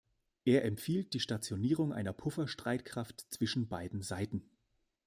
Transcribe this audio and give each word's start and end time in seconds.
Er 0.45 0.65
empfiehlt 0.65 1.13
die 1.13 1.19
Stationierung 1.19 1.93
einer 1.93 2.11
Pufferstreitkraft 2.11 3.27
zwischen 3.31 3.67
beiden 3.67 4.01
Seiten. 4.01 4.49